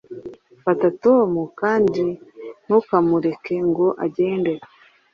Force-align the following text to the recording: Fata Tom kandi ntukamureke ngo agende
Fata 0.63 0.87
Tom 1.03 1.29
kandi 1.59 2.03
ntukamureke 2.65 3.55
ngo 3.69 3.87
agende 4.05 4.53